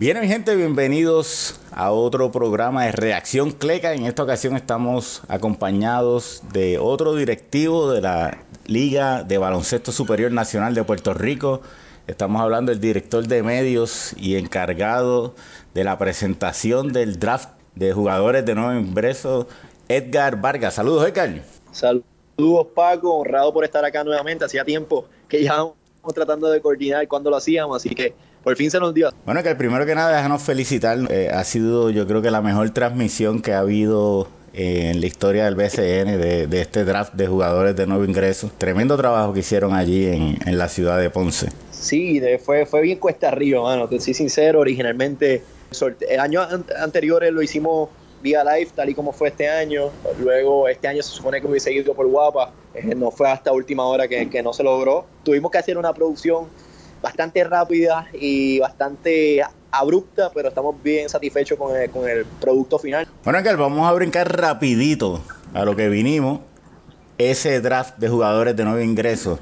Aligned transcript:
Bien, 0.00 0.18
mi 0.18 0.28
gente, 0.28 0.56
bienvenidos 0.56 1.60
a 1.72 1.92
otro 1.92 2.32
programa 2.32 2.86
de 2.86 2.92
Reacción 2.92 3.50
Cleca. 3.50 3.92
En 3.92 4.06
esta 4.06 4.22
ocasión 4.22 4.56
estamos 4.56 5.20
acompañados 5.28 6.42
de 6.54 6.78
otro 6.78 7.14
directivo 7.14 7.92
de 7.92 8.00
la 8.00 8.38
Liga 8.64 9.24
de 9.24 9.36
Baloncesto 9.36 9.92
Superior 9.92 10.32
Nacional 10.32 10.74
de 10.74 10.84
Puerto 10.84 11.12
Rico. 11.12 11.60
Estamos 12.06 12.40
hablando 12.40 12.72
del 12.72 12.80
director 12.80 13.26
de 13.26 13.42
medios 13.42 14.14
y 14.16 14.36
encargado 14.36 15.34
de 15.74 15.84
la 15.84 15.98
presentación 15.98 16.94
del 16.94 17.18
draft 17.18 17.50
de 17.74 17.92
jugadores 17.92 18.46
de 18.46 18.54
nuevo 18.54 18.80
ingreso, 18.80 19.48
Edgar 19.90 20.40
Vargas. 20.40 20.76
Saludos, 20.76 21.06
Edgar. 21.06 21.42
Saludos, 21.72 22.68
Paco. 22.74 23.16
Honrado 23.16 23.52
por 23.52 23.64
estar 23.64 23.84
acá 23.84 24.02
nuevamente. 24.02 24.46
Hacía 24.46 24.64
tiempo 24.64 25.04
que 25.28 25.44
ya 25.44 25.50
estamos 25.52 26.14
tratando 26.14 26.48
de 26.48 26.62
coordinar 26.62 27.06
cuando 27.06 27.28
lo 27.28 27.36
hacíamos, 27.36 27.76
así 27.76 27.94
que 27.94 28.14
por 28.42 28.56
fin 28.56 28.70
se 28.70 28.80
nos 28.80 28.94
dio. 28.94 29.10
Bueno, 29.24 29.42
que 29.42 29.50
el 29.50 29.56
primero 29.56 29.84
que 29.86 29.94
nada, 29.94 30.16
déjanos 30.16 30.42
felicitar. 30.42 30.98
Eh, 31.10 31.30
ha 31.32 31.44
sido, 31.44 31.90
yo 31.90 32.06
creo 32.06 32.22
que 32.22 32.30
la 32.30 32.40
mejor 32.40 32.70
transmisión 32.70 33.42
que 33.42 33.52
ha 33.52 33.60
habido 33.60 34.28
eh, 34.52 34.90
en 34.90 35.00
la 35.00 35.06
historia 35.06 35.44
del 35.44 35.54
BCN 35.54 36.20
de, 36.50 36.60
este 36.60 36.84
draft 36.84 37.14
de 37.14 37.26
jugadores 37.26 37.76
de 37.76 37.86
nuevo 37.86 38.04
ingreso. 38.04 38.50
Tremendo 38.58 38.96
trabajo 38.96 39.32
que 39.32 39.40
hicieron 39.40 39.74
allí 39.74 40.06
en, 40.06 40.58
la 40.58 40.68
ciudad 40.68 40.98
de 40.98 41.10
Ponce. 41.10 41.48
Sí, 41.70 42.20
fue, 42.44 42.66
fue 42.66 42.82
bien 42.82 42.98
cuesta 42.98 43.28
arriba, 43.28 43.62
mano. 43.62 43.88
Te 43.88 44.00
soy 44.00 44.14
sincero, 44.14 44.60
originalmente, 44.60 45.42
el 46.08 46.20
año 46.20 46.42
anterior 46.78 47.22
lo 47.32 47.42
hicimos 47.42 47.90
vía 48.22 48.44
live, 48.44 48.70
tal 48.74 48.88
y 48.88 48.94
como 48.94 49.12
fue 49.12 49.28
este 49.28 49.48
año. 49.48 49.90
Luego, 50.18 50.68
este 50.68 50.88
año 50.88 51.02
se 51.02 51.10
supone 51.10 51.40
que 51.40 51.46
hubiese 51.46 51.72
ido 51.72 51.94
por 51.94 52.06
Guapa. 52.06 52.52
Eh, 52.74 52.94
no 52.94 53.10
fue 53.10 53.30
hasta 53.30 53.52
última 53.52 53.84
hora 53.84 54.08
que, 54.08 54.28
que 54.28 54.42
no 54.42 54.52
se 54.52 54.62
logró. 54.62 55.06
Tuvimos 55.24 55.50
que 55.50 55.58
hacer 55.58 55.78
una 55.78 55.92
producción 55.92 56.46
bastante 57.02 57.42
rápida 57.44 58.06
y 58.12 58.58
bastante 58.58 59.42
abrupta, 59.70 60.30
pero 60.34 60.48
estamos 60.48 60.82
bien 60.82 61.08
satisfechos 61.08 61.58
con 61.58 61.76
el, 61.76 62.24
producto 62.40 62.78
final. 62.78 63.06
Bueno, 63.24 63.38
Ángel, 63.38 63.56
vamos 63.56 63.88
a 63.88 63.92
brincar 63.92 64.36
rapidito 64.36 65.22
a 65.54 65.64
lo 65.64 65.76
que 65.76 65.88
vinimos, 65.88 66.40
ese 67.18 67.60
draft 67.60 67.98
de 67.98 68.08
jugadores 68.08 68.56
de 68.56 68.64
nuevo 68.64 68.80
ingreso. 68.80 69.38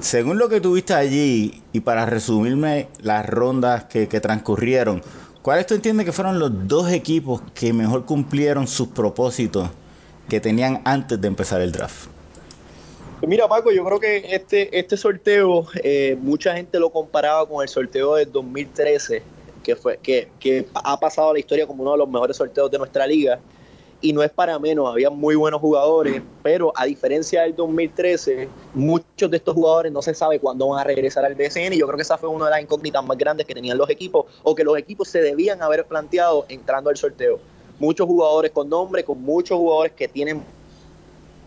Según 0.00 0.38
lo 0.38 0.48
que 0.48 0.60
tuviste 0.60 0.94
allí, 0.94 1.62
y 1.72 1.80
para 1.80 2.06
resumirme 2.06 2.88
las 3.00 3.26
rondas 3.26 3.84
que, 3.84 4.08
que 4.08 4.20
transcurrieron, 4.20 5.02
¿cuáles 5.42 5.66
tú 5.66 5.74
entiendes 5.74 6.06
que 6.06 6.12
fueron 6.12 6.38
los 6.38 6.66
dos 6.66 6.90
equipos 6.90 7.42
que 7.54 7.72
mejor 7.72 8.06
cumplieron 8.06 8.66
sus 8.66 8.88
propósitos 8.88 9.68
que 10.28 10.40
tenían 10.40 10.80
antes 10.84 11.20
de 11.20 11.28
empezar 11.28 11.60
el 11.60 11.72
draft? 11.72 12.08
Pues 13.20 13.28
mira, 13.28 13.48
Paco, 13.48 13.72
yo 13.72 13.84
creo 13.84 13.98
que 13.98 14.32
este, 14.32 14.78
este 14.78 14.96
sorteo, 14.96 15.66
eh, 15.82 16.16
mucha 16.20 16.54
gente 16.54 16.78
lo 16.78 16.88
comparaba 16.90 17.48
con 17.48 17.62
el 17.64 17.68
sorteo 17.68 18.14
del 18.14 18.30
2013, 18.30 19.22
que, 19.64 19.74
fue, 19.74 19.98
que, 20.00 20.28
que 20.38 20.68
ha 20.72 21.00
pasado 21.00 21.30
a 21.30 21.32
la 21.32 21.40
historia 21.40 21.66
como 21.66 21.82
uno 21.82 21.92
de 21.92 21.98
los 21.98 22.08
mejores 22.08 22.36
sorteos 22.36 22.70
de 22.70 22.78
nuestra 22.78 23.08
liga. 23.08 23.40
Y 24.00 24.12
no 24.12 24.22
es 24.22 24.30
para 24.30 24.56
menos, 24.60 24.88
había 24.88 25.10
muy 25.10 25.34
buenos 25.34 25.60
jugadores, 25.60 26.22
pero 26.44 26.72
a 26.76 26.84
diferencia 26.84 27.42
del 27.42 27.56
2013, 27.56 28.48
muchos 28.74 29.28
de 29.28 29.36
estos 29.36 29.52
jugadores 29.52 29.90
no 29.90 30.00
se 30.00 30.14
sabe 30.14 30.38
cuándo 30.38 30.68
van 30.68 30.82
a 30.82 30.84
regresar 30.84 31.24
al 31.24 31.34
BCN. 31.34 31.72
Y 31.72 31.78
yo 31.78 31.86
creo 31.86 31.96
que 31.96 32.02
esa 32.02 32.18
fue 32.18 32.28
una 32.28 32.44
de 32.44 32.52
las 32.52 32.62
incógnitas 32.62 33.04
más 33.04 33.18
grandes 33.18 33.44
que 33.48 33.54
tenían 33.54 33.76
los 33.76 33.90
equipos, 33.90 34.26
o 34.44 34.54
que 34.54 34.62
los 34.62 34.78
equipos 34.78 35.08
se 35.08 35.20
debían 35.20 35.60
haber 35.60 35.84
planteado 35.86 36.46
entrando 36.48 36.88
al 36.88 36.96
sorteo. 36.96 37.40
Muchos 37.80 38.06
jugadores 38.06 38.52
con 38.52 38.68
nombre, 38.68 39.02
con 39.02 39.20
muchos 39.20 39.58
jugadores 39.58 39.92
que 39.94 40.06
tienen 40.06 40.44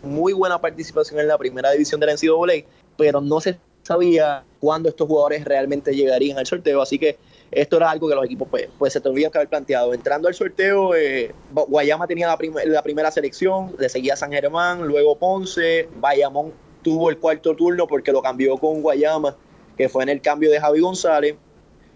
muy 0.04 0.34
buena 0.34 0.60
participación 0.60 1.20
en 1.20 1.28
la 1.28 1.38
primera 1.38 1.72
división 1.72 2.00
de 2.00 2.08
la 2.08 2.14
NCAA, 2.14 2.66
pero 2.98 3.22
no 3.22 3.40
se 3.40 3.58
sabía 3.84 4.44
cuándo 4.60 4.90
estos 4.90 5.08
jugadores 5.08 5.44
realmente 5.46 5.96
llegarían 5.96 6.38
al 6.38 6.46
sorteo, 6.46 6.82
así 6.82 7.00
que 7.00 7.18
esto 7.52 7.78
era 7.78 7.92
algo 7.92 8.08
que 8.08 8.16
los 8.16 8.26
equipos 8.26 8.48
pues, 8.50 8.70
pues 8.78 8.94
se 8.94 9.02
tendrían 9.02 9.32
que 9.32 9.38
haber 9.38 9.50
planteado. 9.50 9.94
Entrando 9.94 10.28
al 10.28 10.34
sorteo, 10.34 10.96
eh, 10.96 11.34
Guayama 11.52 12.08
tenía 12.08 12.28
la, 12.28 12.38
la, 12.66 12.82
primera 12.82 13.12
selección, 13.12 13.76
le 13.78 13.90
seguía 13.90 14.16
San 14.16 14.32
Germán, 14.32 14.88
luego 14.88 15.18
Ponce, 15.18 15.90
Bayamón 15.98 16.54
tuvo 16.82 17.10
el 17.10 17.18
cuarto 17.18 17.56
turno 17.56 17.88
porque 17.88 18.12
lo 18.12 18.22
cambió 18.22 18.58
con 18.58 18.82
Guayama, 18.82 19.36
que 19.78 19.90
fue 19.90 20.04
en 20.04 20.10
el 20.10 20.22
cambio 20.22 20.50
de 20.50 20.60
Javi 20.60 20.80
González. 20.80 21.36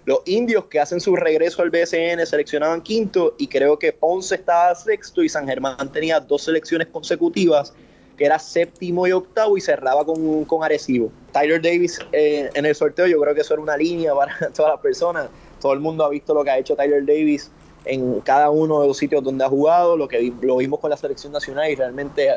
Los 0.03 0.19
indios 0.25 0.65
que 0.65 0.79
hacen 0.79 0.99
su 0.99 1.15
regreso 1.15 1.63
al 1.63 1.71
BSN 1.71 2.23
seleccionaban 2.25 2.81
quinto 2.81 3.35
y 3.39 3.47
creo 3.47 3.79
que 3.79 3.91
Ponce 3.91 4.35
estaba 4.35 4.75
sexto 4.75 5.23
y 5.23 5.29
San 5.29 5.47
Germán 5.47 5.91
tenía 5.91 6.19
dos 6.19 6.43
selecciones 6.43 6.87
consecutivas 6.89 7.73
que 8.17 8.25
era 8.25 8.39
séptimo 8.39 9.07
y 9.07 9.11
octavo 9.11 9.57
y 9.57 9.61
cerraba 9.61 10.05
con, 10.05 10.45
con 10.45 10.63
Arecibo. 10.63 11.11
Tyler 11.31 11.61
Davis 11.61 11.99
eh, 12.11 12.49
en 12.53 12.65
el 12.65 12.75
sorteo, 12.75 13.07
yo 13.07 13.19
creo 13.19 13.35
que 13.35 13.41
eso 13.41 13.53
era 13.53 13.63
una 13.63 13.77
línea 13.77 14.13
para 14.13 14.35
todas 14.55 14.71
las 14.71 14.81
personas. 14.81 15.27
Todo 15.61 15.73
el 15.73 15.79
mundo 15.79 16.05
ha 16.05 16.09
visto 16.09 16.33
lo 16.33 16.43
que 16.43 16.51
ha 16.51 16.57
hecho 16.57 16.75
Tyler 16.75 17.05
Davis 17.05 17.51
en 17.85 18.21
cada 18.21 18.49
uno 18.49 18.81
de 18.81 18.87
los 18.87 18.97
sitios 18.97 19.23
donde 19.23 19.43
ha 19.43 19.49
jugado, 19.49 19.95
lo 19.95 20.07
que 20.07 20.33
lo 20.41 20.57
vimos 20.57 20.79
con 20.79 20.89
la 20.89 20.97
selección 20.97 21.31
nacional 21.31 21.69
y 21.69 21.75
realmente 21.75 22.29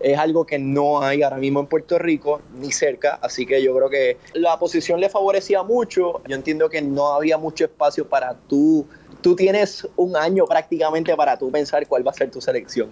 es 0.00 0.18
algo 0.18 0.44
que 0.44 0.58
no 0.58 1.02
hay 1.02 1.22
ahora 1.22 1.36
mismo 1.36 1.60
en 1.60 1.66
Puerto 1.66 1.98
Rico, 1.98 2.40
ni 2.58 2.72
cerca, 2.72 3.18
así 3.22 3.46
que 3.46 3.62
yo 3.62 3.74
creo 3.74 3.90
que 3.90 4.18
la 4.34 4.58
posición 4.58 5.00
le 5.00 5.08
favorecía 5.08 5.62
mucho. 5.62 6.20
Yo 6.26 6.34
entiendo 6.34 6.68
que 6.68 6.82
no 6.82 7.14
había 7.14 7.38
mucho 7.38 7.64
espacio 7.64 8.06
para 8.06 8.34
tú, 8.34 8.86
tú 9.22 9.36
tienes 9.36 9.86
un 9.96 10.16
año 10.16 10.46
prácticamente 10.46 11.14
para 11.16 11.38
tú 11.38 11.50
pensar 11.50 11.86
cuál 11.86 12.06
va 12.06 12.10
a 12.10 12.14
ser 12.14 12.30
tu 12.30 12.40
selección 12.40 12.88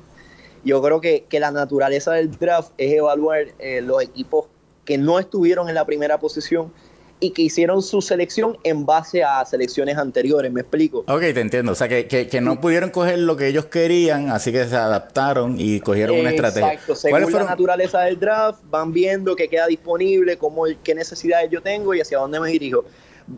yo 0.65 0.83
creo 0.83 1.01
que, 1.01 1.27
la 1.31 1.51
naturaleza 1.51 2.13
del 2.13 2.31
draft 2.31 2.73
es 2.79 2.93
evaluar 2.93 3.47
eh, 3.59 3.81
los 3.81 4.03
equipos 4.03 4.47
que 4.85 4.99
no 4.99 5.19
estuvieron 5.19 5.69
en 5.69 5.75
la 5.75 5.85
primera 5.85 6.19
posición 6.19 6.73
y 7.21 7.31
que 7.31 7.43
hicieron 7.43 7.83
su 7.83 8.03
selección 8.03 8.59
en 8.65 8.85
base 8.85 9.23
a 9.23 9.45
selecciones 9.45 9.97
anteriores, 9.97 10.53
¿me 10.53 10.61
explico? 10.61 11.05
Ok, 11.07 11.21
te 11.21 11.41
entiendo. 11.41 11.73
O 11.73 11.75
sea, 11.75 11.89
que, 11.89 12.41
no 12.43 12.61
pudieron 12.61 12.91
coger 12.91 13.19
lo 13.19 13.37
que 13.37 13.47
ellos 13.47 13.67
querían, 13.67 14.31
así 14.31 14.53
que 14.53 14.67
se 14.67 14.77
adaptaron 14.77 15.57
y 15.59 15.81
cogieron 15.81 16.21
una 16.21 16.31
estrategia. 16.31 16.73
Exacto, 16.73 16.95
según 16.95 17.33
la 17.33 17.45
naturaleza 17.45 18.01
del 18.03 18.19
draft, 18.19 18.61
van 18.69 18.93
viendo 18.93 19.37
qué 19.37 19.49
queda 19.49 19.67
disponible, 19.67 20.37
cómo, 20.37 20.65
qué 20.83 20.95
necesidades 20.95 21.51
yo 21.51 21.63
tengo 21.63 21.95
y 21.95 22.01
hacia 22.01 22.19
dónde 22.19 22.41
me 22.41 22.51
dirijo. 22.51 22.85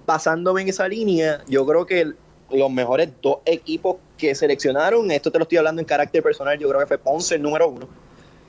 Basándome 0.04 0.62
en 0.62 0.68
esa 0.68 0.88
línea, 0.88 1.42
yo 1.46 1.64
creo 1.64 1.86
que 1.86 2.12
los 2.50 2.70
mejores 2.70 3.10
dos 3.20 3.38
equipos 3.44 3.96
que 4.16 4.34
seleccionaron, 4.34 5.10
esto 5.10 5.30
te 5.30 5.38
lo 5.38 5.42
estoy 5.42 5.58
hablando 5.58 5.80
en 5.80 5.86
carácter 5.86 6.22
personal, 6.22 6.58
yo 6.58 6.68
creo 6.68 6.80
que 6.80 6.86
fue 6.86 6.98
Ponce 6.98 7.34
el 7.34 7.42
número 7.42 7.68
uno. 7.68 7.88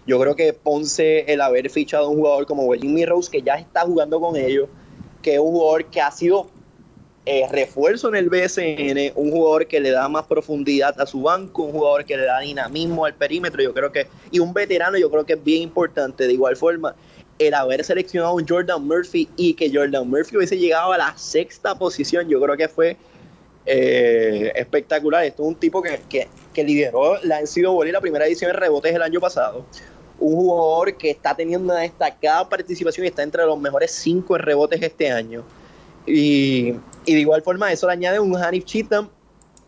Yo 0.05 0.19
creo 0.19 0.35
que 0.35 0.53
Ponce, 0.53 1.31
el 1.31 1.41
haber 1.41 1.69
fichado 1.69 2.05
a 2.05 2.09
un 2.09 2.17
jugador 2.17 2.45
como 2.45 2.71
Jimmy 2.73 3.05
Rose, 3.05 3.29
que 3.29 3.41
ya 3.41 3.55
está 3.55 3.81
jugando 3.81 4.19
con 4.19 4.35
ellos, 4.35 4.69
que 5.21 5.33
es 5.33 5.39
un 5.39 5.51
jugador 5.51 5.85
que 5.85 5.99
ha 5.99 6.11
sido 6.11 6.47
eh, 7.25 7.45
refuerzo 7.51 8.07
en 8.07 8.15
el 8.15 8.29
BSN, 8.29 9.11
un 9.15 9.31
jugador 9.31 9.67
que 9.67 9.81
le 9.81 9.91
da 9.91 10.07
más 10.07 10.25
profundidad 10.27 10.99
a 11.01 11.05
su 11.05 11.23
banco, 11.23 11.63
un 11.63 11.73
jugador 11.73 12.05
que 12.05 12.15
le 12.15 12.23
da 12.23 12.39
dinamismo 12.39 13.03
al 13.03 13.15
perímetro, 13.15 13.61
yo 13.61 13.73
creo 13.73 13.91
que, 13.91 14.07
y 14.31 14.39
un 14.39 14.53
veterano, 14.53 14.97
yo 14.97 15.11
creo 15.11 15.25
que 15.25 15.33
es 15.33 15.43
bien 15.43 15.63
importante. 15.63 16.25
De 16.25 16.31
igual 16.31 16.55
forma, 16.55 16.95
el 17.37 17.53
haber 17.53 17.83
seleccionado 17.83 18.31
a 18.31 18.35
un 18.35 18.47
Jordan 18.47 18.87
Murphy 18.87 19.27
y 19.35 19.55
que 19.55 19.69
Jordan 19.73 20.09
Murphy 20.09 20.37
hubiese 20.37 20.57
llegado 20.57 20.93
a 20.93 20.97
la 20.97 21.17
sexta 21.17 21.77
posición, 21.77 22.29
yo 22.29 22.39
creo 22.39 22.55
que 22.55 22.69
fue 22.69 22.95
eh, 23.69 24.53
espectacular. 24.55 25.25
Esto 25.25 25.43
es 25.43 25.49
un 25.49 25.55
tipo 25.55 25.81
que, 25.81 25.99
que, 26.53 26.63
lideró 26.63 27.21
la 27.23 27.41
NCAA 27.41 27.91
la 27.91 28.01
primera 28.01 28.25
edición 28.25 28.51
de 28.51 28.57
rebotes 28.57 28.95
el 28.95 29.01
año 29.01 29.19
pasado. 29.19 29.65
Un 30.19 30.35
jugador 30.35 30.97
que 30.97 31.11
está 31.11 31.35
teniendo 31.35 31.71
una 31.71 31.81
destacada 31.81 32.47
participación 32.47 33.05
y 33.05 33.09
está 33.09 33.23
entre 33.23 33.45
los 33.45 33.59
mejores 33.59 33.91
cinco 33.91 34.37
rebotes 34.37 34.81
este 34.81 35.11
año. 35.11 35.43
Y, 36.05 36.71
de 36.71 36.79
igual 37.19 37.43
forma, 37.43 37.71
eso 37.71 37.87
le 37.87 37.93
añade 37.93 38.21
un 38.21 38.35
Hanif 38.37 38.63
Cheatham 38.63 39.09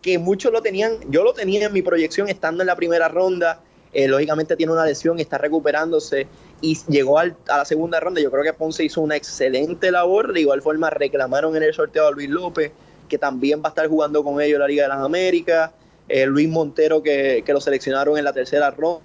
que 0.00 0.18
muchos 0.18 0.50
lo 0.50 0.62
tenían, 0.62 0.94
yo 1.10 1.22
lo 1.22 1.34
tenía 1.34 1.66
en 1.66 1.72
mi 1.74 1.82
proyección 1.82 2.28
estando 2.30 2.62
en 2.62 2.68
la 2.68 2.76
primera 2.76 3.08
ronda. 3.08 3.60
Eh, 3.92 4.08
lógicamente 4.08 4.56
tiene 4.56 4.72
una 4.72 4.86
lesión, 4.86 5.18
está 5.20 5.36
recuperándose 5.36 6.26
y 6.62 6.78
llegó 6.88 7.18
a 7.18 7.26
la 7.46 7.64
segunda 7.66 8.00
ronda. 8.00 8.20
Yo 8.22 8.30
creo 8.30 8.42
que 8.42 8.54
Ponce 8.54 8.82
hizo 8.82 9.02
una 9.02 9.16
excelente 9.16 9.90
labor. 9.90 10.32
De 10.32 10.40
igual 10.40 10.62
forma, 10.62 10.88
reclamaron 10.88 11.54
en 11.54 11.64
el 11.64 11.74
sorteo 11.74 12.06
a 12.06 12.10
Luis 12.10 12.30
López 12.30 12.72
que 13.10 13.18
también 13.18 13.60
va 13.60 13.66
a 13.66 13.68
estar 13.68 13.86
jugando 13.88 14.24
con 14.24 14.40
ellos 14.40 14.58
la 14.58 14.66
Liga 14.66 14.84
de 14.84 14.88
las 14.88 15.04
Américas, 15.04 15.72
eh, 16.08 16.24
Luis 16.24 16.48
Montero 16.48 17.02
que, 17.02 17.44
lo 17.46 17.60
seleccionaron 17.60 18.16
en 18.16 18.24
la 18.24 18.32
tercera 18.32 18.70
ronda. 18.70 19.02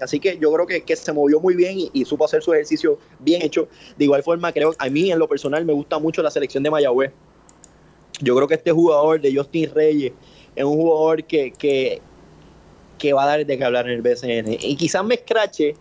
Así 0.00 0.18
que 0.18 0.38
yo 0.38 0.52
creo 0.52 0.66
que, 0.66 0.82
que 0.82 0.96
se 0.96 1.12
movió 1.12 1.40
muy 1.40 1.54
bien 1.54 1.76
y, 1.92 2.04
supo 2.04 2.24
hacer 2.24 2.42
su 2.42 2.52
ejercicio 2.52 2.98
bien 3.20 3.42
hecho. 3.42 3.68
De 3.96 4.04
igual 4.04 4.22
forma, 4.22 4.52
creo 4.52 4.74
a 4.78 4.88
mí 4.88 5.12
en 5.12 5.18
lo 5.18 5.28
personal 5.28 5.64
me 5.64 5.72
gusta 5.72 5.98
mucho 5.98 6.22
la 6.22 6.30
selección 6.30 6.62
de 6.62 6.70
Mayagüez. 6.70 7.12
Yo 8.20 8.34
creo 8.34 8.48
que 8.48 8.54
este 8.54 8.72
jugador 8.72 9.20
de 9.20 9.34
Justin 9.34 9.70
Reyes 9.72 10.12
es 10.56 10.64
un 10.64 10.76
jugador 10.76 11.22
que, 11.24 11.52
que, 11.52 12.00
que 12.98 13.12
va 13.12 13.24
a 13.24 13.26
dar 13.26 13.46
de 13.46 13.58
qué 13.58 13.64
hablar 13.64 13.88
en 13.88 13.92
el 13.92 14.02
BCN. 14.02 14.58
Y 14.60 14.76
quizás 14.76 15.04
me 15.04 15.14
escrache, 15.14 15.74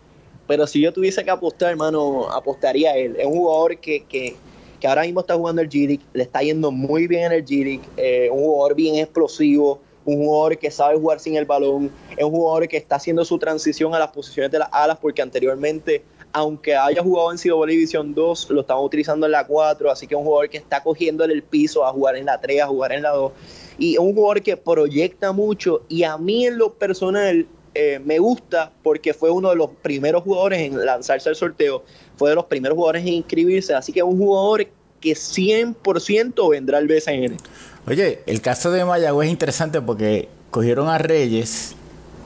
pero 0.48 0.68
si 0.68 0.82
yo 0.82 0.94
tuviese 0.94 1.24
que 1.24 1.32
apostar, 1.32 1.72
hermano, 1.72 2.30
apostaría 2.32 2.92
a 2.92 2.98
él. 2.98 3.16
Es 3.18 3.26
un 3.26 3.34
jugador 3.34 3.78
que, 3.80 4.06
que, 4.06 4.36
que 4.80 4.88
ahora 4.88 5.04
mismo 5.04 5.22
está 5.22 5.36
jugando 5.36 5.62
el 5.62 5.70
g 5.70 6.00
le 6.14 6.24
está 6.24 6.42
yendo 6.42 6.72
muy 6.72 7.08
bien 7.08 7.26
en 7.26 7.32
el 7.34 7.46
g 7.46 7.82
eh, 7.98 8.30
un 8.32 8.40
jugador 8.40 8.76
bien 8.76 8.96
explosivo, 8.96 9.80
un 10.06 10.18
jugador 10.18 10.58
que 10.58 10.72
sabe 10.72 10.98
jugar 10.98 11.20
sin 11.20 11.36
el 11.36 11.46
balón, 11.46 11.92
es 12.16 12.24
un 12.24 12.32
jugador 12.32 12.68
que 12.68 12.78
está 12.78 12.96
haciendo 12.96 13.26
su 13.26 13.38
transición 13.38 13.94
a 13.94 14.00
las 14.00 14.12
posiciones 14.12 14.52
de 14.52 14.60
las 14.60 14.70
alas 14.72 14.98
porque 15.02 15.22
anteriormente 15.22 16.04
aunque 16.34 16.76
haya 16.76 17.02
jugado 17.02 17.32
en 17.32 17.38
Ciudad 17.38 17.66
División 17.66 18.14
2, 18.14 18.52
lo 18.52 18.62
estamos 18.62 18.86
utilizando 18.86 19.26
en 19.26 19.32
la 19.32 19.48
4, 19.48 19.90
así 19.90 20.06
que 20.06 20.14
es 20.14 20.20
un 20.20 20.26
jugador 20.26 20.50
que 20.50 20.58
está 20.58 20.84
cogiendo 20.84 21.24
el 21.24 21.42
piso 21.42 21.86
a 21.86 21.92
jugar 21.92 22.16
en 22.16 22.26
la 22.26 22.40
3, 22.40 22.62
a 22.62 22.68
jugar 22.68 22.92
en 22.92 23.02
la 23.02 23.10
2, 23.12 23.32
y 23.80 23.94
es 23.94 24.00
un 24.00 24.14
jugador 24.14 24.42
que 24.42 24.56
proyecta 24.56 25.32
mucho, 25.32 25.82
y 25.88 26.04
a 26.04 26.18
mí 26.18 26.46
en 26.46 26.58
lo 26.58 26.74
personal 26.74 27.48
eh, 27.80 28.00
me 28.04 28.18
gusta 28.18 28.72
porque 28.82 29.14
fue 29.14 29.30
uno 29.30 29.52
de 29.52 29.56
los 29.56 29.70
primeros 29.84 30.24
jugadores 30.24 30.62
en 30.62 30.84
lanzarse 30.84 31.30
al 31.30 31.36
sorteo, 31.36 31.84
fue 32.16 32.30
de 32.32 32.36
los 32.36 32.46
primeros 32.46 32.76
jugadores 32.76 33.04
en 33.04 33.10
inscribirse, 33.10 33.76
así 33.76 33.94
que 33.94 34.00
es 34.00 34.06
un 34.06 34.18
jugador 34.18 34.66
que 35.00 35.12
100% 35.12 36.50
vendrá 36.50 36.80
al 36.80 36.88
BCN. 36.88 37.38
Oye, 37.86 38.24
el 38.26 38.42
caso 38.42 38.72
de 38.72 38.84
Mayagüez 38.84 39.28
es 39.28 39.32
interesante 39.32 39.80
porque 39.80 40.28
cogieron 40.50 40.88
a 40.88 40.98
Reyes, 40.98 41.76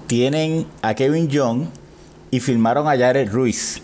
tienen 0.08 0.66
a 0.82 0.96
Kevin 0.96 1.28
Young 1.28 1.66
y 2.32 2.40
firmaron 2.40 2.88
a 2.88 2.98
Jared 2.98 3.30
Ruiz. 3.30 3.82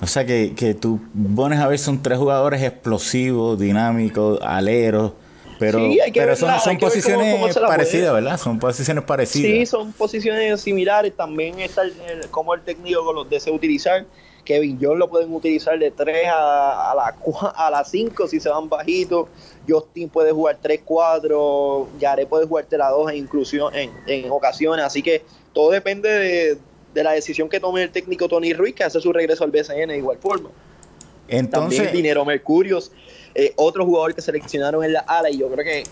O 0.00 0.06
sea 0.06 0.24
que, 0.24 0.54
que 0.54 0.74
tú 0.74 1.00
pones 1.34 1.58
a 1.58 1.66
ver, 1.66 1.80
son 1.80 2.00
tres 2.00 2.16
jugadores 2.18 2.62
explosivos, 2.62 3.58
dinámicos, 3.58 4.38
aleros. 4.40 5.14
Pero, 5.60 5.78
pero 6.14 6.36
son, 6.36 6.58
son 6.58 6.78
posiciones 6.78 7.54
parecidas, 7.54 8.14
¿verdad? 8.14 8.38
Son 8.38 8.58
posiciones 8.58 9.04
parecidas. 9.04 9.50
Sí, 9.50 9.66
son 9.66 9.92
posiciones 9.92 10.58
similares. 10.62 11.14
También 11.14 11.60
está 11.60 11.82
el, 11.82 11.92
como 12.30 12.54
el 12.54 12.62
técnico 12.62 13.12
los 13.12 13.28
desea 13.28 13.52
utilizar. 13.52 14.06
Kevin 14.46 14.78
John 14.80 14.98
lo 14.98 15.10
pueden 15.10 15.32
utilizar 15.34 15.78
de 15.78 15.90
3 15.90 16.28
a, 16.28 16.92
a 16.92 16.94
la 16.94 17.14
a 17.54 17.70
las 17.70 17.90
5 17.90 18.26
si 18.26 18.40
se 18.40 18.48
van 18.48 18.70
bajitos. 18.70 19.28
Justin 19.68 20.08
puede 20.08 20.32
jugar 20.32 20.58
3-4. 20.62 21.88
Yare 21.98 22.24
puede 22.24 22.46
jugar 22.46 22.66
la 22.70 22.88
2 22.88 23.10
en, 23.10 23.16
inclusión, 23.18 23.74
en, 23.74 23.90
en 24.06 24.30
ocasiones. 24.30 24.82
Así 24.82 25.02
que 25.02 25.22
todo 25.52 25.70
depende 25.70 26.08
de, 26.08 26.58
de 26.94 27.04
la 27.04 27.12
decisión 27.12 27.50
que 27.50 27.60
tome 27.60 27.82
el 27.82 27.90
técnico 27.90 28.28
Tony 28.28 28.54
Ruiz, 28.54 28.74
que 28.74 28.84
hace 28.84 28.98
su 28.98 29.12
regreso 29.12 29.44
al 29.44 29.50
BCN 29.50 29.88
de 29.88 29.98
igual 29.98 30.16
forma. 30.16 30.48
Entonces, 31.30 31.78
También 31.78 31.96
Dinero 31.96 32.24
Mercurios, 32.24 32.90
eh, 33.34 33.52
otro 33.56 33.84
jugador 33.84 34.14
que 34.14 34.20
seleccionaron 34.20 34.84
en 34.84 34.92
la 34.92 35.00
ala, 35.00 35.30
y 35.30 35.38
yo 35.38 35.48
creo 35.48 35.64
que, 35.64 35.84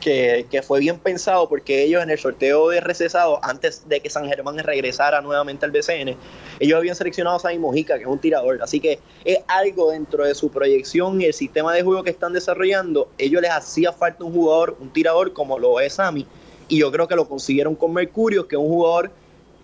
que, 0.00 0.46
que, 0.48 0.62
fue 0.62 0.80
bien 0.80 0.98
pensado 0.98 1.48
porque 1.48 1.82
ellos 1.82 2.02
en 2.02 2.10
el 2.10 2.18
sorteo 2.18 2.68
de 2.68 2.80
recesado, 2.80 3.40
antes 3.42 3.88
de 3.88 4.00
que 4.00 4.08
San 4.08 4.28
Germán 4.28 4.58
regresara 4.58 5.20
nuevamente 5.20 5.66
al 5.66 5.72
BCN, 5.72 6.16
ellos 6.60 6.78
habían 6.78 6.94
seleccionado 6.94 7.36
a 7.36 7.40
Sammy 7.40 7.58
Mojica, 7.58 7.96
que 7.96 8.02
es 8.02 8.08
un 8.08 8.18
tirador. 8.18 8.60
Así 8.62 8.78
que 8.78 9.00
es 9.24 9.38
algo 9.48 9.90
dentro 9.90 10.24
de 10.24 10.34
su 10.34 10.50
proyección 10.50 11.20
y 11.20 11.24
el 11.24 11.34
sistema 11.34 11.74
de 11.74 11.82
juego 11.82 12.04
que 12.04 12.10
están 12.10 12.32
desarrollando. 12.32 13.08
Ellos 13.18 13.42
les 13.42 13.50
hacía 13.50 13.92
falta 13.92 14.24
un 14.24 14.32
jugador, 14.32 14.76
un 14.80 14.92
tirador 14.92 15.32
como 15.32 15.58
lo 15.58 15.80
es 15.80 15.94
Sammy, 15.94 16.26
y 16.68 16.78
yo 16.78 16.90
creo 16.92 17.08
que 17.08 17.16
lo 17.16 17.28
consiguieron 17.28 17.74
con 17.74 17.92
Mercurio, 17.92 18.46
que 18.46 18.56
es 18.56 18.60
un 18.60 18.68
jugador 18.68 19.10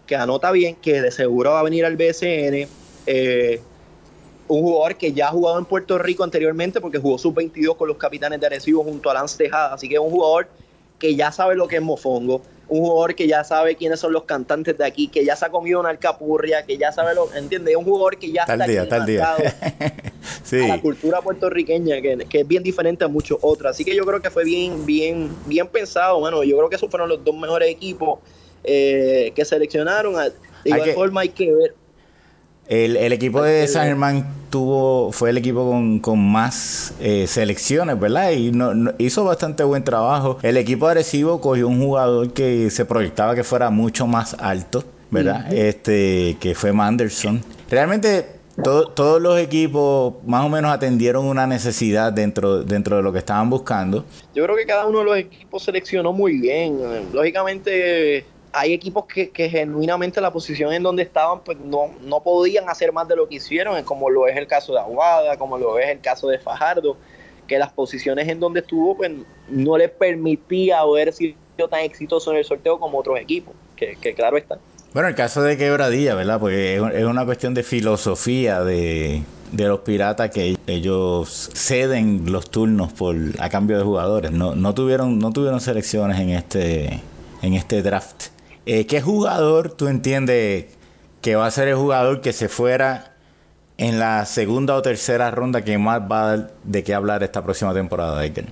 que 0.07 0.17
anota 0.17 0.51
bien, 0.51 0.75
que 0.77 1.03
de 1.03 1.11
seguro 1.11 1.53
va 1.53 1.61
a 1.61 1.63
venir 1.63 1.85
al 1.85 1.97
BSN. 1.97 2.69
Eh, 3.07 3.61
un 4.49 4.63
jugador 4.63 4.97
que 4.97 5.13
ya 5.13 5.29
ha 5.29 5.31
jugado 5.31 5.59
en 5.59 5.65
Puerto 5.65 5.99
Rico 5.99 6.25
anteriormente 6.25 6.81
porque 6.81 6.99
jugó 6.99 7.19
sub-22 7.19 7.77
con 7.77 7.89
los 7.89 7.97
capitanes 7.97 8.41
de 8.41 8.47
Arecibo 8.47 8.83
junto 8.83 9.11
a 9.11 9.15
Lance 9.15 9.37
Tejada. 9.37 9.75
Así 9.75 9.89
que 9.89 9.95
es 9.95 10.01
un 10.01 10.11
jugador 10.11 10.49
que 10.99 11.15
ya 11.15 11.31
sabe 11.31 11.55
lo 11.55 11.69
que 11.69 11.77
es 11.77 11.83
mofongo, 11.83 12.43
un 12.69 12.81
jugador 12.81 13.15
que 13.15 13.27
ya 13.29 13.45
sabe 13.45 13.77
quiénes 13.77 14.01
son 14.01 14.13
los 14.13 14.25
cantantes 14.25 14.77
de 14.77 14.85
aquí, 14.85 15.09
que 15.09 15.25
ya 15.25 15.37
se 15.37 15.47
ha 15.47 15.51
comido 15.51 15.81
una 15.81 15.91
alcapurria, 15.91 16.65
que 16.65 16.77
ya 16.77 16.93
sabe 16.93 17.15
lo, 17.15 17.33
¿entiendes? 17.35 17.73
Es 17.73 17.77
un 17.77 17.85
jugador 17.85 18.19
que 18.19 18.33
ya 18.33 18.43
está 18.43 18.67
día, 18.67 18.89
tal 18.89 19.07
día. 19.07 19.37
sí. 20.43 20.61
a 20.63 20.69
la 20.69 20.81
cultura 20.81 21.23
puertorriqueña, 21.23 22.01
que, 22.03 22.27
que, 22.29 22.41
es 22.41 22.49
bien 22.49 22.63
diferente 22.63 23.05
a 23.05 23.09
muchos 23.09 23.39
otros. 23.41 23.71
Así 23.71 23.85
que 23.85 23.95
yo 23.95 24.05
creo 24.05 24.21
que 24.21 24.31
fue 24.31 24.45
bien, 24.45 24.85
bien, 24.85 25.31
bien 25.47 25.69
pensado. 25.69 26.19
Bueno, 26.21 26.43
yo 26.43 26.57
creo 26.57 26.69
que 26.69 26.77
esos 26.77 26.91
fueron 26.91 27.09
los 27.09 27.25
dos 27.25 27.37
mejores 27.37 27.71
equipos 27.71 28.19
eh, 28.65 29.33
que 29.35 29.45
seleccionaron. 29.45 30.15
De 30.65 30.71
igual 30.71 30.93
forma 30.93 31.21
hay 31.23 31.29
que 31.31 31.53
ver. 31.53 31.75
El, 32.69 32.97
el 32.99 33.13
equipo 33.15 33.43
de 33.43 33.67
San 33.67 33.87
Germán 33.87 34.27
tuvo, 34.51 35.11
fue 35.13 35.31
el 35.31 35.39
equipo 35.39 35.71
con, 35.71 36.01
con 36.01 36.19
más 36.19 36.93
eh, 37.01 37.27
selecciones, 37.27 37.99
¿verdad? 37.99 38.33
Y 38.33 38.51
no, 38.53 38.93
hizo 38.99 39.25
bastante 39.25 39.65
buen 39.65 39.85
trabajo. 39.85 40.39
El 40.43 40.59
equipo 40.59 40.87
agresivo 40.87 41.41
cogió 41.41 41.67
un 41.67 41.81
jugador 41.81 42.33
que 42.33 42.69
se 42.71 42.85
proyectaba 42.85 43.35
que 43.35 43.43
fuera 43.43 43.71
mucho 43.71 44.07
más 44.07 44.37
alto, 44.39 44.85
¿verdad? 45.11 45.53
Este, 45.53 46.37
que 46.41 46.55
fue 46.55 46.73
Manderson. 46.73 47.43
Realmente 47.71 48.39
todos 48.63 49.23
los 49.23 49.39
equipos 49.39 50.15
más 50.27 50.45
o 50.45 50.49
menos 50.49 50.71
atendieron 50.73 51.25
una 51.25 51.47
necesidad 51.47 52.13
dentro, 52.13 52.65
dentro 52.65 52.97
de 52.97 53.03
lo 53.03 53.13
que 53.13 53.21
estaban 53.21 53.49
buscando. 53.49 54.05
Yo 54.35 54.45
creo 54.45 54.57
que 54.57 54.67
cada 54.67 54.87
uno 54.87 54.99
de 54.99 55.05
los 55.05 55.17
equipos 55.17 55.63
seleccionó 55.63 56.13
muy 56.13 56.39
bien. 56.39 56.79
Lógicamente 57.13 58.27
hay 58.59 58.73
equipos 58.73 59.05
que, 59.07 59.31
genuinamente 59.49 60.21
la 60.21 60.33
posición 60.33 60.73
en 60.73 60.83
donde 60.83 61.03
estaban 61.03 61.41
pues 61.41 61.59
no, 61.59 61.91
no 62.03 62.23
podían 62.23 62.69
hacer 62.69 62.93
más 62.93 63.07
de 63.09 63.17
lo 63.17 63.29
que 63.29 63.37
hicieron, 63.37 63.83
como 63.85 64.11
lo 64.11 64.27
es 64.27 64.37
el 64.37 64.47
caso 64.47 64.73
de 64.73 64.81
Aguada, 64.81 65.37
como 65.37 65.59
lo 65.59 65.79
es 65.79 65.89
el 65.89 66.01
caso 66.01 66.29
de 66.29 66.39
Fajardo, 66.39 66.97
que 67.47 67.59
las 67.59 67.73
posiciones 67.73 68.29
en 68.29 68.41
donde 68.41 68.61
estuvo 68.61 68.97
pues 68.97 69.13
no 69.49 69.79
le 69.79 69.89
permitía 69.89 70.81
haber 70.81 71.13
sido 71.13 71.37
tan 71.71 71.81
exitoso 71.81 72.33
en 72.33 72.39
el 72.39 72.45
sorteo 72.45 72.79
como 72.79 72.99
otros 72.99 73.19
equipos, 73.19 73.55
que, 73.77 73.97
que 73.97 74.15
claro 74.15 74.37
está. 74.37 74.59
Bueno, 74.93 75.09
el 75.09 75.15
caso 75.15 75.43
de 75.43 75.57
Quebradilla, 75.57 76.15
¿verdad? 76.15 76.41
Porque 76.41 76.77
es 76.77 77.05
una 77.05 77.25
cuestión 77.27 77.53
de 77.53 77.63
filosofía 77.63 78.63
de, 78.65 79.23
de 79.53 79.69
los 79.69 79.81
piratas 79.81 80.31
que 80.31 80.57
ellos 80.67 81.51
ceden 81.55 82.33
los 82.33 82.51
turnos 82.51 82.93
por 82.93 83.17
a 83.39 83.49
cambio 83.51 83.79
de 83.79 83.85
jugadores. 83.85 84.33
No, 84.33 84.55
no 84.55 84.75
tuvieron 84.75 85.19
no 85.19 85.33
tuvieron 85.33 85.61
selecciones 85.61 86.19
en 86.19 86.31
este 86.31 87.01
en 87.43 87.55
este 87.55 87.83
draft. 87.83 88.29
Eh, 88.71 88.85
¿Qué 88.85 89.01
jugador 89.01 89.73
tú 89.73 89.89
entiendes 89.89 90.67
que 91.23 91.37
va 91.37 91.47
a 91.47 91.51
ser 91.51 91.69
el 91.69 91.77
jugador 91.77 92.21
que 92.21 92.35
se 92.35 92.51
fuera 92.51 93.15
en 93.79 93.99
la 93.99 94.27
segunda 94.27 94.75
o 94.75 94.83
tercera 94.83 95.31
ronda 95.31 95.65
que 95.65 95.79
más 95.79 96.03
va 96.03 96.21
a 96.21 96.37
dar 96.37 96.51
de 96.65 96.85
qué 96.85 96.93
hablar 96.93 97.23
esta 97.23 97.43
próxima 97.43 97.73
temporada, 97.73 98.21
Aiken? 98.21 98.45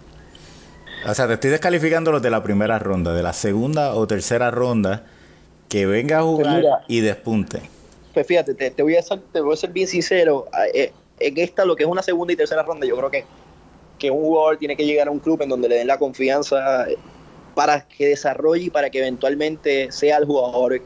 O 1.06 1.12
sea, 1.12 1.26
te 1.26 1.34
estoy 1.34 1.50
descalificando 1.50 2.12
los 2.12 2.22
de 2.22 2.30
la 2.30 2.42
primera 2.42 2.78
ronda, 2.78 3.12
de 3.12 3.22
la 3.22 3.34
segunda 3.34 3.94
o 3.94 4.06
tercera 4.06 4.50
ronda, 4.50 5.04
que 5.68 5.84
venga 5.84 6.20
a 6.20 6.22
pues 6.22 6.34
jugar 6.34 6.64
y 6.88 7.00
despunte. 7.00 7.60
Pues 8.14 8.26
fíjate, 8.26 8.54
te, 8.54 8.82
voy 8.82 8.96
a 8.96 9.02
ser, 9.02 9.20
te 9.34 9.42
voy 9.42 9.52
a 9.52 9.56
ser 9.58 9.68
bien 9.68 9.86
sincero. 9.86 10.46
Eh, 10.72 10.94
en 11.20 11.36
esta, 11.36 11.66
lo 11.66 11.76
que 11.76 11.82
es 11.82 11.90
una 11.90 12.02
segunda 12.02 12.32
y 12.32 12.36
tercera 12.36 12.62
ronda, 12.62 12.86
yo 12.86 12.96
creo 12.96 13.10
que, 13.10 13.26
que 13.98 14.10
un 14.10 14.22
jugador 14.22 14.56
tiene 14.56 14.78
que 14.78 14.86
llegar 14.86 15.08
a 15.08 15.10
un 15.10 15.18
club 15.18 15.42
en 15.42 15.50
donde 15.50 15.68
le 15.68 15.74
den 15.74 15.88
la 15.88 15.98
confianza 15.98 16.86
para 17.56 17.88
que 17.88 18.08
desarrolle 18.08 18.64
y 18.64 18.70
para 18.70 18.90
que 18.90 18.98
eventualmente 18.98 19.90
sea 19.90 20.18
el 20.18 20.26
jugador 20.26 20.82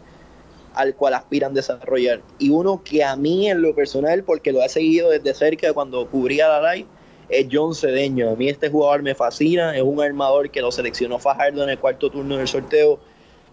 al 0.72 0.94
cual 0.94 1.14
aspiran 1.14 1.52
desarrollar. 1.52 2.22
Y 2.38 2.50
uno 2.50 2.80
que 2.84 3.02
a 3.02 3.16
mí 3.16 3.50
en 3.50 3.60
lo 3.60 3.74
personal, 3.74 4.22
porque 4.22 4.52
lo 4.52 4.62
he 4.62 4.68
seguido 4.68 5.10
desde 5.10 5.34
cerca 5.34 5.72
cuando 5.72 6.08
cubría 6.08 6.46
la 6.46 6.72
live, 6.72 6.86
es 7.28 7.48
John 7.50 7.74
Cedeño. 7.74 8.30
A 8.30 8.36
mí 8.36 8.48
este 8.48 8.70
jugador 8.70 9.02
me 9.02 9.16
fascina, 9.16 9.76
es 9.76 9.82
un 9.82 10.00
armador 10.00 10.48
que 10.48 10.60
lo 10.60 10.70
seleccionó 10.70 11.18
Fajardo 11.18 11.64
en 11.64 11.70
el 11.70 11.78
cuarto 11.80 12.08
turno 12.08 12.36
del 12.36 12.46
sorteo, 12.46 13.00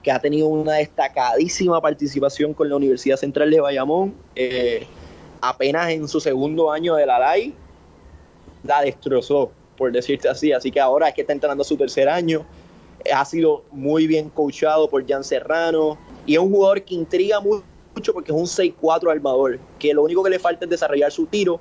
que 0.03 0.11
ha 0.11 0.19
tenido 0.19 0.45
una 0.45 0.73
destacadísima 0.73 1.81
participación 1.81 2.53
con 2.53 2.69
la 2.69 2.75
Universidad 2.75 3.17
Central 3.17 3.49
de 3.49 3.59
Bayamón. 3.59 4.13
Eh, 4.35 4.85
apenas 5.41 5.89
en 5.89 6.07
su 6.07 6.19
segundo 6.19 6.71
año 6.71 6.93
de 6.93 7.07
la 7.07 7.35
live, 7.35 7.55
la 8.63 8.83
destrozó, 8.83 9.51
por 9.75 9.91
decirte 9.91 10.29
así. 10.29 10.51
Así 10.51 10.69
que 10.69 10.79
ahora 10.79 11.07
es 11.07 11.15
que 11.15 11.21
está 11.21 11.33
entrando 11.33 11.63
su 11.63 11.75
tercer 11.77 12.09
año 12.09 12.45
ha 13.13 13.25
sido 13.25 13.63
muy 13.71 14.07
bien 14.07 14.29
coachado 14.29 14.89
por 14.89 15.07
Jan 15.07 15.23
Serrano 15.23 15.97
y 16.25 16.33
es 16.33 16.39
un 16.39 16.51
jugador 16.51 16.81
que 16.83 16.95
intriga 16.95 17.39
mucho 17.39 18.13
porque 18.13 18.31
es 18.31 18.37
un 18.37 18.45
6-4 18.45 19.11
armador, 19.11 19.59
que 19.79 19.93
lo 19.93 20.03
único 20.03 20.23
que 20.23 20.29
le 20.29 20.39
falta 20.39 20.65
es 20.65 20.71
desarrollar 20.71 21.11
su 21.11 21.25
tiro, 21.25 21.59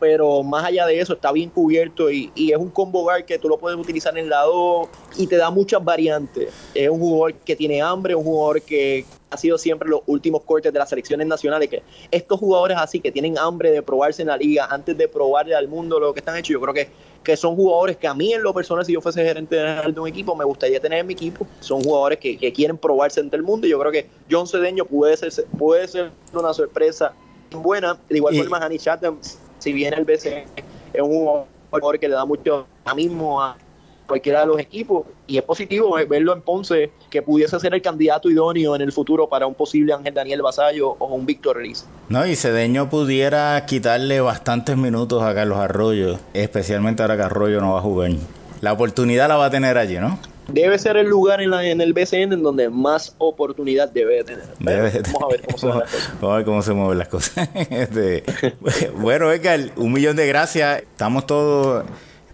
pero 0.00 0.42
más 0.42 0.64
allá 0.64 0.86
de 0.86 1.00
eso 1.00 1.14
está 1.14 1.32
bien 1.32 1.48
cubierto 1.48 2.10
y, 2.10 2.30
es 2.36 2.56
un 2.56 2.70
combo 2.70 3.02
guard 3.02 3.24
que 3.24 3.38
tú 3.38 3.48
lo 3.48 3.58
puedes 3.58 3.78
utilizar 3.78 4.16
en 4.18 4.28
la 4.28 4.42
2 4.42 4.88
y 5.16 5.26
te 5.26 5.36
da 5.36 5.50
muchas 5.50 5.82
variantes. 5.82 6.52
Es 6.74 6.90
un 6.90 6.98
jugador 6.98 7.34
que 7.34 7.56
tiene 7.56 7.80
hambre, 7.80 8.14
un 8.14 8.24
jugador 8.24 8.60
que 8.60 9.06
ha 9.30 9.36
sido 9.36 9.56
siempre 9.58 9.88
los 9.88 10.02
últimos 10.06 10.42
cortes 10.42 10.72
de 10.72 10.78
las 10.78 10.88
selecciones 10.88 11.26
nacionales, 11.26 11.68
que 11.68 11.82
estos 12.10 12.38
jugadores 12.38 12.76
así 12.78 13.00
que 13.00 13.10
tienen 13.10 13.38
hambre 13.38 13.70
de 13.70 13.82
probarse 13.82 14.22
en 14.22 14.28
la 14.28 14.36
liga 14.36 14.66
antes 14.70 14.96
de 14.96 15.08
probarle 15.08 15.54
al 15.54 15.68
mundo 15.68 15.98
lo 15.98 16.12
que 16.12 16.20
están 16.20 16.36
hechos, 16.36 16.52
yo 16.52 16.60
creo 16.60 16.74
que 16.74 16.88
que 17.24 17.36
son 17.36 17.56
jugadores 17.56 17.96
que 17.96 18.06
a 18.06 18.14
mí 18.14 18.34
en 18.34 18.42
lo 18.42 18.52
personal, 18.52 18.84
si 18.84 18.92
yo 18.92 19.00
fuese 19.00 19.24
gerente 19.24 19.56
de 19.56 19.98
un 20.00 20.06
equipo, 20.06 20.36
me 20.36 20.44
gustaría 20.44 20.78
tener 20.78 21.00
en 21.00 21.06
mi 21.06 21.14
equipo. 21.14 21.48
Son 21.60 21.82
jugadores 21.82 22.18
que, 22.18 22.52
quieren 22.52 22.76
probarse 22.76 23.20
entre 23.20 23.38
el 23.38 23.42
mundo 23.42 23.66
y 23.66 23.70
yo 23.70 23.78
creo 23.80 23.90
que 23.90 24.10
John 24.30 24.46
Cedeño 24.46 24.84
puede 24.84 25.16
ser, 25.16 25.32
puede 25.56 25.88
ser 25.88 26.12
una 26.32 26.52
sorpresa 26.52 27.14
buena. 27.50 27.98
De 28.08 28.18
igual 28.18 28.36
forma, 28.36 28.58
Hani 28.58 28.78
Chatham, 28.78 29.18
si 29.58 29.72
viene 29.72 29.96
el 29.96 30.04
BC, 30.04 30.46
es 30.92 31.02
un 31.02 31.46
jugador 31.70 31.98
que 31.98 32.08
le 32.08 32.14
da 32.14 32.26
mucho 32.26 32.66
mismo 32.94 33.42
a, 33.42 33.56
cualquiera 34.06 34.40
de 34.40 34.46
los 34.46 34.58
equipos 34.58 35.06
y 35.26 35.38
es 35.38 35.42
positivo 35.42 35.96
verlo 36.08 36.32
en 36.34 36.42
Ponce 36.42 36.90
que 37.10 37.22
pudiese 37.22 37.58
ser 37.58 37.74
el 37.74 37.82
candidato 37.82 38.30
idóneo 38.30 38.74
en 38.76 38.82
el 38.82 38.92
futuro 38.92 39.28
para 39.28 39.46
un 39.46 39.54
posible 39.54 39.92
Ángel 39.92 40.14
Daniel 40.14 40.42
Basayo 40.42 40.90
o 40.98 41.06
un 41.14 41.26
Víctor 41.26 41.58
Riz. 41.58 41.86
No, 42.08 42.26
y 42.26 42.36
Cedeño 42.36 42.90
pudiera 42.90 43.64
quitarle 43.66 44.20
bastantes 44.20 44.76
minutos 44.76 45.22
a 45.22 45.34
Carlos 45.34 45.58
Arroyo, 45.58 46.18
especialmente 46.34 47.02
ahora 47.02 47.16
que 47.16 47.22
Arroyo 47.22 47.60
no 47.60 47.72
va 47.72 47.78
a 47.78 47.82
jugar. 47.82 48.12
La 48.60 48.72
oportunidad 48.72 49.28
la 49.28 49.36
va 49.36 49.46
a 49.46 49.50
tener 49.50 49.78
allí, 49.78 49.98
¿no? 49.98 50.18
debe 50.48 50.78
ser 50.78 50.96
el 50.96 51.06
lugar 51.06 51.40
en, 51.40 51.50
la, 51.50 51.64
en 51.64 51.80
el 51.80 51.92
BCN 51.92 52.32
en 52.32 52.42
donde 52.42 52.68
más 52.68 53.14
oportunidad 53.18 53.90
debe 53.90 54.24
tener. 54.24 54.44
vamos 54.58 55.22
a 55.22 55.28
ver 55.28 55.42
cómo 55.42 55.58
se 55.58 55.66
las 55.66 55.90
cosas. 55.90 56.12
Vamos 56.20 56.32
a 56.32 56.36
ver 56.36 56.44
cómo 56.44 56.62
se 56.62 56.72
mueven 56.72 56.98
las 56.98 57.08
cosas. 57.08 57.48
Este, 57.70 58.24
bueno, 58.96 59.32
Edgar, 59.32 59.60
un 59.76 59.92
millón 59.92 60.16
de 60.16 60.26
gracias. 60.26 60.82
Estamos 60.82 61.26
todos 61.26 61.84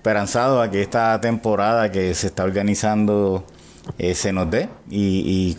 esperanzados 0.01 0.67
a 0.67 0.71
que 0.71 0.81
esta 0.81 1.21
temporada 1.21 1.93
que 1.93 2.15
se 2.15 2.29
está 2.29 2.45
organizando 2.45 3.45
eh, 3.99 4.15
se 4.15 4.33
nos 4.33 4.51
dé 4.51 4.71
y, 4.89 5.55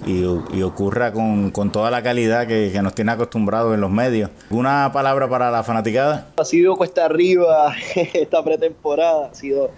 ocurra 0.63 1.13
con, 1.13 1.51
toda 1.71 1.91
la 1.91 2.01
calidad 2.01 2.47
que, 2.47 2.71
nos 2.81 2.95
tiene 2.95 3.11
acostumbrados 3.11 3.75
en 3.75 3.81
los 3.81 3.91
medios. 3.91 4.31
¿Una 4.49 4.89
palabra 4.91 5.29
para 5.29 5.51
la 5.51 5.61
fanaticada? 5.61 6.31
Ha 6.37 6.45
sido 6.45 6.75
cuesta 6.75 7.05
arriba 7.05 7.75
esta 7.95 8.43
pretemporada, 8.43 9.27
ha 9.27 9.35
sido... 9.35 9.69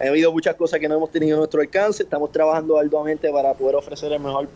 Ha 0.00 0.06
habido 0.06 0.32
muchas 0.32 0.54
cosas 0.54 0.80
que 0.80 0.88
no 0.88 0.94
hemos 0.94 1.10
tenido 1.10 1.36
a 1.36 1.38
nuestro 1.38 1.60
alcance, 1.60 2.04
estamos 2.04 2.32
trabajando 2.32 2.78
arduamente 2.78 3.30
para 3.30 3.52
poder 3.52 3.74
ofrecer 3.74 4.12
el 4.12 4.20
mejor 4.20 4.48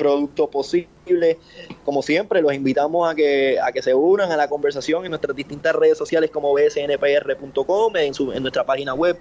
producto 0.00 0.50
posible. 0.50 1.38
Como 1.84 2.02
siempre, 2.02 2.42
los 2.42 2.52
invitamos 2.54 3.10
a 3.10 3.14
que, 3.14 3.58
a 3.60 3.70
que 3.72 3.82
se 3.82 3.94
unan 3.94 4.32
a 4.32 4.36
la 4.36 4.48
conversación 4.48 5.04
en 5.04 5.10
nuestras 5.10 5.36
distintas 5.36 5.74
redes 5.74 5.98
sociales 5.98 6.30
como 6.30 6.52
bsnpr.com, 6.54 7.96
en, 7.96 8.12
en 8.34 8.42
nuestra 8.42 8.64
página 8.64 8.94
web 8.94 9.18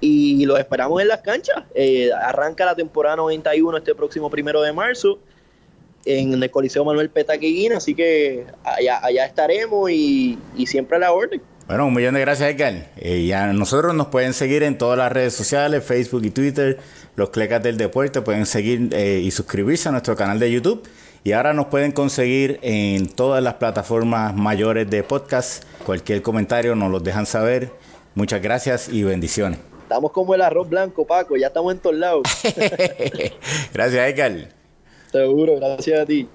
y 0.00 0.44
los 0.46 0.58
esperamos 0.58 1.00
en 1.00 1.08
las 1.08 1.20
canchas. 1.20 1.64
Eh, 1.74 2.10
arranca 2.12 2.64
la 2.64 2.74
temporada 2.74 3.16
91 3.16 3.78
este 3.78 3.94
próximo 3.94 4.28
primero 4.30 4.60
de 4.60 4.72
marzo 4.72 5.18
en 6.04 6.42
el 6.42 6.50
Coliseo 6.50 6.84
Manuel 6.84 7.10
Petaqueguín, 7.10 7.72
así 7.72 7.94
que 7.94 8.44
allá, 8.64 8.98
allá 9.04 9.24
estaremos 9.24 9.90
y, 9.90 10.38
siempre 10.66 10.96
a 10.96 11.00
la 11.00 11.12
orden. 11.12 11.40
Bueno, 11.72 11.86
un 11.86 11.94
millón 11.94 12.12
de 12.12 12.20
gracias, 12.20 12.50
Edgar. 12.50 12.90
Eh, 12.98 13.24
ya 13.24 13.50
nosotros 13.54 13.94
nos 13.94 14.08
pueden 14.08 14.34
seguir 14.34 14.62
en 14.62 14.76
todas 14.76 14.98
las 14.98 15.10
redes 15.10 15.32
sociales, 15.32 15.82
Facebook 15.82 16.22
y 16.22 16.28
Twitter, 16.28 16.76
los 17.16 17.30
Clecas 17.30 17.62
del 17.62 17.78
Deporte, 17.78 18.20
pueden 18.20 18.44
seguir 18.44 18.90
eh, 18.92 19.22
y 19.24 19.30
suscribirse 19.30 19.88
a 19.88 19.92
nuestro 19.92 20.14
canal 20.14 20.38
de 20.38 20.52
YouTube. 20.52 20.86
Y 21.24 21.32
ahora 21.32 21.54
nos 21.54 21.68
pueden 21.68 21.92
conseguir 21.92 22.58
en 22.60 23.06
todas 23.08 23.42
las 23.42 23.54
plataformas 23.54 24.34
mayores 24.34 24.90
de 24.90 25.02
podcast. 25.02 25.64
Cualquier 25.86 26.20
comentario 26.20 26.74
nos 26.74 26.90
los 26.90 27.02
dejan 27.02 27.24
saber. 27.24 27.70
Muchas 28.14 28.42
gracias 28.42 28.90
y 28.90 29.02
bendiciones. 29.04 29.58
Estamos 29.84 30.12
como 30.12 30.34
el 30.34 30.42
arroz 30.42 30.68
blanco, 30.68 31.06
Paco, 31.06 31.38
ya 31.38 31.46
estamos 31.46 31.72
en 31.72 31.78
todos 31.78 31.96
lados. 31.96 32.22
gracias, 33.72 34.10
Edgar. 34.10 34.48
Seguro, 35.10 35.56
gracias 35.56 36.00
a 36.00 36.04
ti. 36.04 36.28